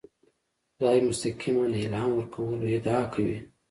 خدای 0.77 1.01
مستقیماً 1.09 1.63
الهام 1.73 2.11
ورکولو 2.15 2.65
ادعا 2.75 3.01
کوي. 3.13 3.35